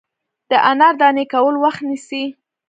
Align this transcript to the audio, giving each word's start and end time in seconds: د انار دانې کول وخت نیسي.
د 0.49 0.51
انار 0.69 0.93
دانې 1.01 1.25
کول 1.33 1.55
وخت 1.63 1.81
نیسي. 1.89 2.23